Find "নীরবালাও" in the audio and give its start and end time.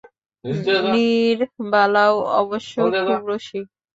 0.85-2.15